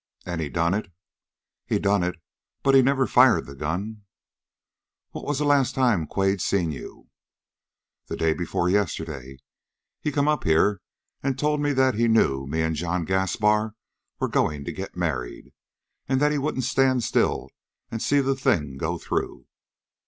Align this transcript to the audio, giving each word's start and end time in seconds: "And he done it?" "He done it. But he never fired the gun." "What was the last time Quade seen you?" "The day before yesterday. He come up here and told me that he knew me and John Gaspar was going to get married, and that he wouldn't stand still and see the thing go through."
"And 0.25 0.41
he 0.41 0.49
done 0.49 0.73
it?" 0.73 0.91
"He 1.67 1.77
done 1.77 2.01
it. 2.01 2.15
But 2.63 2.73
he 2.73 2.81
never 2.81 3.05
fired 3.05 3.45
the 3.45 3.53
gun." 3.53 4.01
"What 5.11 5.25
was 5.27 5.37
the 5.37 5.45
last 5.45 5.75
time 5.75 6.07
Quade 6.07 6.41
seen 6.41 6.71
you?" 6.71 7.09
"The 8.07 8.17
day 8.17 8.33
before 8.33 8.67
yesterday. 8.67 9.37
He 10.01 10.11
come 10.11 10.27
up 10.27 10.43
here 10.43 10.81
and 11.21 11.37
told 11.37 11.61
me 11.61 11.71
that 11.73 11.93
he 11.93 12.07
knew 12.07 12.47
me 12.47 12.63
and 12.63 12.75
John 12.75 13.05
Gaspar 13.05 13.75
was 14.19 14.31
going 14.31 14.63
to 14.65 14.71
get 14.71 14.97
married, 14.97 15.53
and 16.09 16.19
that 16.19 16.31
he 16.31 16.39
wouldn't 16.39 16.63
stand 16.63 17.03
still 17.03 17.49
and 17.91 18.01
see 18.01 18.21
the 18.21 18.35
thing 18.35 18.77
go 18.77 18.97
through." 18.97 19.45